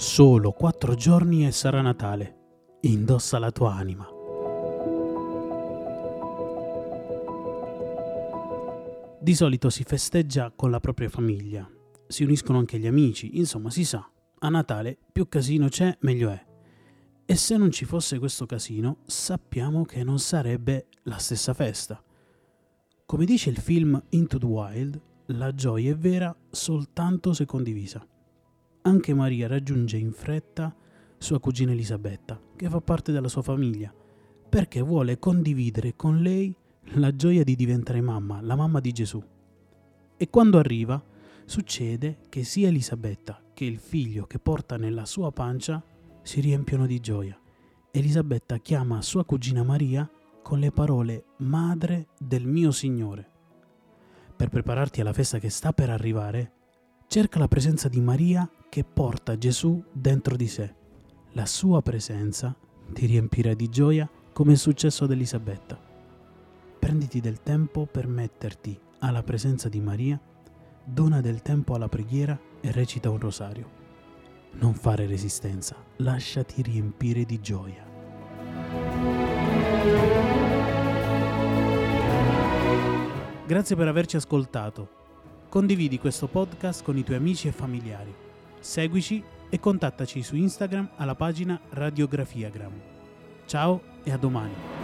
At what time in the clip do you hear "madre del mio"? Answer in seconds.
51.38-52.70